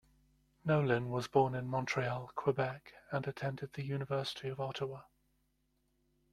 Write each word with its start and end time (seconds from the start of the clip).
Nolin 0.65 1.11
was 1.11 1.27
born 1.27 1.53
in 1.53 1.67
Montreal, 1.67 2.31
Quebec, 2.33 2.91
and 3.11 3.27
attended 3.27 3.73
the 3.73 3.85
University 3.85 4.49
of 4.49 4.59
Ottawa. 4.59 5.01